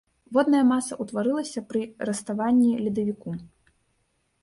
Водная 0.37 0.61
маса 0.69 0.97
ўтварылася 1.03 1.63
пры 1.73 1.81
раставанні 2.09 2.67
ледавіку. 2.89 3.29